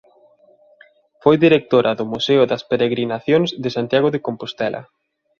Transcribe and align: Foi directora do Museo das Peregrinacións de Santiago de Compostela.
Foi 1.21 1.35
directora 1.45 1.91
do 1.99 2.05
Museo 2.13 2.41
das 2.51 2.63
Peregrinacións 2.69 3.49
de 3.63 3.69
Santiago 3.77 4.09
de 4.11 4.23
Compostela. 4.27 4.81